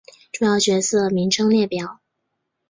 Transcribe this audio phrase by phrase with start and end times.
[0.31, 1.99] 主要角色名称列表。